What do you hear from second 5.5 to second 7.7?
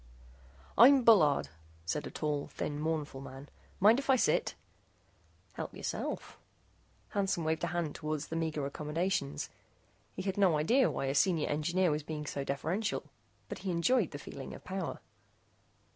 "Help yourself," Hansen waved a